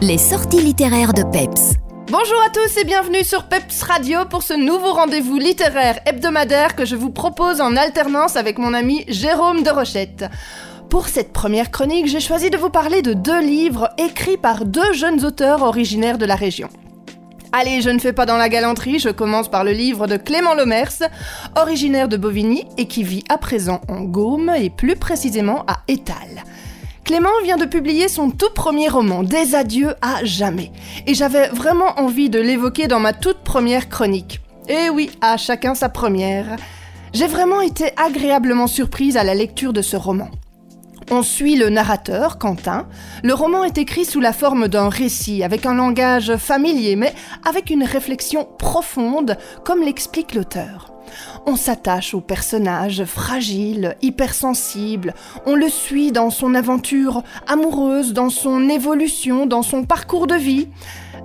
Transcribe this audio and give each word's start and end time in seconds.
Les 0.00 0.16
sorties 0.16 0.60
littéraires 0.60 1.12
de 1.12 1.24
Peps. 1.24 1.74
Bonjour 2.06 2.40
à 2.46 2.50
tous 2.50 2.80
et 2.80 2.84
bienvenue 2.84 3.24
sur 3.24 3.48
Peps 3.48 3.82
Radio 3.82 4.20
pour 4.30 4.44
ce 4.44 4.54
nouveau 4.54 4.92
rendez-vous 4.92 5.38
littéraire 5.38 5.98
hebdomadaire 6.06 6.76
que 6.76 6.84
je 6.84 6.94
vous 6.94 7.10
propose 7.10 7.60
en 7.60 7.74
alternance 7.74 8.36
avec 8.36 8.58
mon 8.58 8.74
ami 8.74 9.04
Jérôme 9.08 9.64
de 9.64 9.70
Rochette. 9.70 10.26
Pour 10.88 11.08
cette 11.08 11.32
première 11.32 11.72
chronique, 11.72 12.06
j'ai 12.06 12.20
choisi 12.20 12.48
de 12.48 12.56
vous 12.56 12.70
parler 12.70 13.02
de 13.02 13.12
deux 13.12 13.40
livres 13.40 13.90
écrits 13.98 14.36
par 14.36 14.64
deux 14.64 14.92
jeunes 14.92 15.24
auteurs 15.24 15.64
originaires 15.64 16.18
de 16.18 16.26
la 16.26 16.36
région. 16.36 16.68
Allez, 17.50 17.82
je 17.82 17.90
ne 17.90 17.98
fais 17.98 18.12
pas 18.12 18.24
dans 18.24 18.36
la 18.36 18.48
galanterie, 18.48 19.00
je 19.00 19.08
commence 19.08 19.50
par 19.50 19.64
le 19.64 19.72
livre 19.72 20.06
de 20.06 20.16
Clément 20.16 20.54
Lomers, 20.54 21.08
originaire 21.56 22.08
de 22.08 22.16
Bovigny 22.16 22.66
et 22.76 22.86
qui 22.86 23.02
vit 23.02 23.24
à 23.28 23.36
présent 23.36 23.80
en 23.88 24.02
Gaume 24.02 24.52
et 24.56 24.70
plus 24.70 24.94
précisément 24.94 25.64
à 25.66 25.78
Étal. 25.88 26.44
Clément 27.08 27.40
vient 27.42 27.56
de 27.56 27.64
publier 27.64 28.06
son 28.06 28.30
tout 28.30 28.50
premier 28.54 28.90
roman, 28.90 29.22
Des 29.22 29.54
adieux 29.54 29.94
à 30.02 30.22
jamais, 30.24 30.70
et 31.06 31.14
j'avais 31.14 31.48
vraiment 31.48 31.98
envie 31.98 32.28
de 32.28 32.38
l'évoquer 32.38 32.86
dans 32.86 33.00
ma 33.00 33.14
toute 33.14 33.38
première 33.38 33.88
chronique. 33.88 34.42
Et 34.68 34.90
oui, 34.90 35.10
à 35.22 35.38
chacun 35.38 35.74
sa 35.74 35.88
première. 35.88 36.56
J'ai 37.14 37.26
vraiment 37.26 37.62
été 37.62 37.92
agréablement 37.96 38.66
surprise 38.66 39.16
à 39.16 39.24
la 39.24 39.34
lecture 39.34 39.72
de 39.72 39.80
ce 39.80 39.96
roman. 39.96 40.28
On 41.10 41.22
suit 41.22 41.56
le 41.56 41.70
narrateur, 41.70 42.36
Quentin. 42.36 42.86
Le 43.22 43.32
roman 43.32 43.64
est 43.64 43.78
écrit 43.78 44.04
sous 44.04 44.20
la 44.20 44.34
forme 44.34 44.68
d'un 44.68 44.90
récit, 44.90 45.42
avec 45.42 45.64
un 45.64 45.72
langage 45.72 46.36
familier, 46.36 46.96
mais 46.96 47.14
avec 47.48 47.70
une 47.70 47.82
réflexion 47.82 48.46
profonde, 48.58 49.38
comme 49.64 49.82
l'explique 49.82 50.34
l'auteur. 50.34 50.92
On 51.46 51.56
s'attache 51.56 52.12
au 52.12 52.20
personnage 52.20 53.04
fragile, 53.04 53.96
hypersensible, 54.02 55.14
on 55.46 55.54
le 55.54 55.70
suit 55.70 56.12
dans 56.12 56.28
son 56.28 56.54
aventure 56.54 57.22
amoureuse, 57.46 58.12
dans 58.12 58.28
son 58.28 58.68
évolution, 58.68 59.46
dans 59.46 59.62
son 59.62 59.84
parcours 59.84 60.26
de 60.26 60.34
vie. 60.34 60.68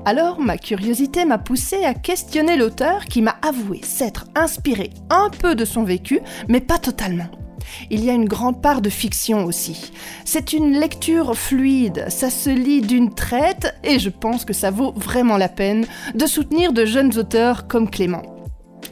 Alors 0.06 0.40
ma 0.40 0.58
curiosité 0.58 1.26
m'a 1.26 1.38
poussé 1.38 1.84
à 1.84 1.94
questionner 1.94 2.56
l'auteur 2.56 3.04
qui 3.04 3.22
m'a 3.22 3.36
avoué 3.42 3.82
s'être 3.84 4.28
inspiré 4.34 4.92
un 5.10 5.30
peu 5.30 5.56
de 5.56 5.66
son 5.66 5.84
vécu, 5.84 6.22
mais 6.48 6.62
pas 6.62 6.78
totalement. 6.78 7.43
Il 7.90 8.04
y 8.04 8.10
a 8.10 8.14
une 8.14 8.28
grande 8.28 8.62
part 8.62 8.82
de 8.82 8.90
fiction 8.90 9.46
aussi. 9.46 9.92
C'est 10.26 10.54
une 10.54 10.80
lecture 10.80 11.36
fluide, 11.36 12.06
ça 12.10 12.30
se 12.30 12.50
lit 12.50 12.82
d'une 12.82 13.14
traite 13.14 13.76
et 13.84 14.00
je 14.00 14.10
pense 14.10 14.46
que 14.46 14.54
ça 14.54 14.72
vaut 14.72 14.94
vraiment 14.96 15.38
la 15.38 15.50
peine 15.50 15.86
de 16.16 16.26
soutenir 16.26 16.74
de 16.74 16.86
jeunes 16.86 17.18
auteurs 17.18 17.68
comme 17.68 17.90
Clément. 17.90 18.24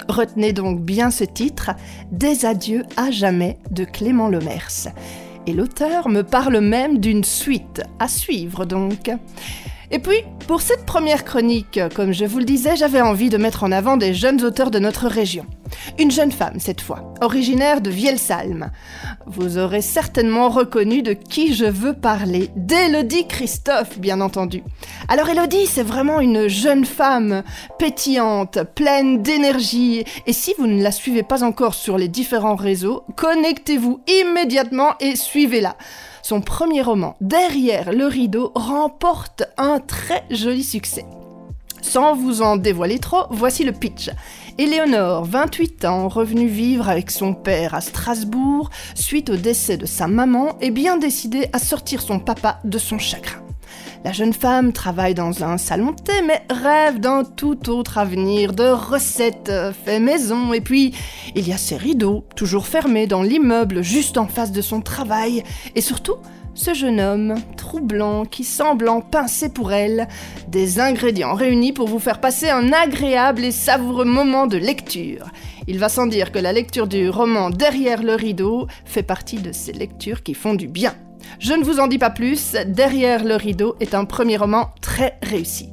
Retenez 0.07 0.53
donc 0.53 0.81
bien 0.81 1.11
ce 1.11 1.23
titre, 1.23 1.71
Des 2.11 2.45
adieux 2.45 2.83
à 2.97 3.11
jamais 3.11 3.57
de 3.71 3.85
Clément 3.85 4.27
Lemers. 4.27 4.89
Et 5.47 5.53
l'auteur 5.53 6.09
me 6.09 6.21
parle 6.21 6.59
même 6.59 6.99
d'une 6.99 7.23
suite 7.23 7.81
à 7.99 8.07
suivre 8.07 8.65
donc. 8.65 9.11
Et 9.93 9.99
puis, 9.99 10.23
pour 10.47 10.61
cette 10.61 10.85
première 10.85 11.25
chronique, 11.25 11.79
comme 11.95 12.13
je 12.13 12.23
vous 12.23 12.39
le 12.39 12.45
disais, 12.45 12.77
j'avais 12.77 13.01
envie 13.01 13.29
de 13.29 13.35
mettre 13.35 13.65
en 13.65 13.73
avant 13.73 13.97
des 13.97 14.13
jeunes 14.13 14.41
auteurs 14.43 14.71
de 14.71 14.79
notre 14.79 15.07
région. 15.07 15.45
Une 15.99 16.11
jeune 16.11 16.31
femme 16.31 16.59
cette 16.59 16.79
fois, 16.79 17.13
originaire 17.19 17.81
de 17.81 17.89
Vielsalm. 17.89 18.71
Vous 19.25 19.57
aurez 19.57 19.81
certainement 19.81 20.49
reconnu 20.49 21.01
de 21.01 21.11
qui 21.11 21.53
je 21.53 21.65
veux 21.65 21.93
parler, 21.93 22.49
d'Elodie 22.55 23.27
Christophe 23.27 23.99
bien 23.99 24.21
entendu. 24.21 24.63
Alors 25.09 25.27
Elodie, 25.27 25.67
c'est 25.67 25.83
vraiment 25.83 26.21
une 26.21 26.47
jeune 26.47 26.85
femme 26.85 27.43
pétillante, 27.77 28.59
pleine 28.75 29.21
d'énergie, 29.21 30.05
et 30.25 30.33
si 30.33 30.53
vous 30.57 30.67
ne 30.67 30.81
la 30.81 30.91
suivez 30.91 31.23
pas 31.23 31.43
encore 31.43 31.73
sur 31.73 31.97
les 31.97 32.07
différents 32.07 32.55
réseaux, 32.55 33.03
connectez-vous 33.17 34.01
immédiatement 34.07 34.93
et 35.01 35.17
suivez-la. 35.17 35.75
Son 36.23 36.41
premier 36.41 36.81
roman, 36.81 37.15
Derrière 37.21 37.91
le 37.91 38.05
rideau, 38.05 38.51
remporte 38.55 39.43
un 39.57 39.79
très 39.79 40.23
joli 40.29 40.63
succès. 40.63 41.05
Sans 41.81 42.15
vous 42.15 42.41
en 42.41 42.57
dévoiler 42.57 42.99
trop, 42.99 43.25
voici 43.31 43.63
le 43.63 43.71
pitch. 43.71 44.09
Éléonore, 44.57 45.25
28 45.25 45.85
ans, 45.85 46.07
revenue 46.07 46.47
vivre 46.47 46.89
avec 46.89 47.09
son 47.09 47.33
père 47.33 47.73
à 47.73 47.81
Strasbourg 47.81 48.69
suite 48.93 49.29
au 49.29 49.35
décès 49.35 49.77
de 49.77 49.85
sa 49.85 50.07
maman, 50.07 50.57
est 50.61 50.71
bien 50.71 50.97
décidée 50.97 51.47
à 51.53 51.59
sortir 51.59 52.01
son 52.01 52.19
papa 52.19 52.59
de 52.63 52.77
son 52.77 52.99
chagrin. 52.99 53.40
La 54.03 54.13
jeune 54.13 54.33
femme 54.33 54.73
travaille 54.73 55.13
dans 55.13 55.43
un 55.43 55.59
salon 55.59 55.91
de 55.91 56.01
thé, 56.01 56.13
mais 56.25 56.41
rêve 56.49 56.99
d'un 56.99 57.23
tout 57.23 57.69
autre 57.69 57.99
avenir, 57.99 58.51
de 58.51 58.63
recettes 58.63 59.49
euh, 59.49 59.71
fait 59.71 59.99
maison. 59.99 60.53
Et 60.53 60.61
puis, 60.61 60.95
il 61.35 61.47
y 61.47 61.53
a 61.53 61.57
ses 61.57 61.77
rideaux, 61.77 62.25
toujours 62.35 62.65
fermés 62.65 63.05
dans 63.05 63.21
l'immeuble 63.21 63.83
juste 63.83 64.17
en 64.17 64.25
face 64.25 64.51
de 64.51 64.61
son 64.61 64.81
travail. 64.81 65.43
Et 65.75 65.81
surtout, 65.81 66.15
ce 66.55 66.73
jeune 66.73 66.99
homme, 66.99 67.35
troublant, 67.57 68.25
qui 68.25 68.43
semble 68.43 68.89
en 68.89 69.01
pincer 69.01 69.49
pour 69.49 69.71
elle, 69.71 70.07
des 70.47 70.79
ingrédients 70.79 71.35
réunis 71.35 71.71
pour 71.71 71.87
vous 71.87 71.99
faire 71.99 72.19
passer 72.19 72.49
un 72.49 72.73
agréable 72.73 73.45
et 73.45 73.51
savoureux 73.51 74.05
moment 74.05 74.47
de 74.47 74.57
lecture. 74.57 75.27
Il 75.71 75.79
va 75.79 75.87
sans 75.87 76.05
dire 76.05 76.33
que 76.33 76.37
la 76.37 76.51
lecture 76.51 76.85
du 76.85 77.07
roman 77.07 77.49
Derrière 77.49 78.03
le 78.03 78.15
rideau 78.15 78.67
fait 78.83 79.03
partie 79.03 79.37
de 79.37 79.53
ces 79.53 79.71
lectures 79.71 80.21
qui 80.21 80.33
font 80.33 80.53
du 80.53 80.67
bien. 80.67 80.93
Je 81.39 81.53
ne 81.53 81.63
vous 81.63 81.79
en 81.79 81.87
dis 81.87 81.97
pas 81.97 82.09
plus, 82.09 82.57
Derrière 82.67 83.23
le 83.23 83.37
rideau 83.37 83.77
est 83.79 83.95
un 83.95 84.03
premier 84.03 84.35
roman 84.35 84.71
très 84.81 85.17
réussi. 85.23 85.69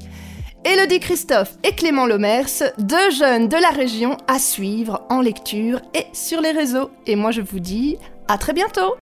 Élodie 0.64 1.00
Christophe 1.00 1.58
et 1.64 1.72
Clément 1.72 2.06
Lomers, 2.06 2.62
deux 2.78 3.10
jeunes 3.10 3.48
de 3.48 3.56
la 3.56 3.70
région 3.70 4.16
à 4.28 4.38
suivre 4.38 5.04
en 5.10 5.20
lecture 5.20 5.80
et 5.94 6.06
sur 6.12 6.40
les 6.40 6.52
réseaux. 6.52 6.90
Et 7.08 7.16
moi 7.16 7.32
je 7.32 7.40
vous 7.40 7.58
dis 7.58 7.96
à 8.28 8.38
très 8.38 8.52
bientôt 8.52 8.94